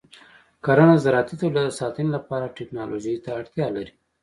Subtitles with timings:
[0.63, 3.91] کرنه د زراعتي تولیداتو د ساتنې لپاره ټیکنالوژۍ ته اړتیا لري.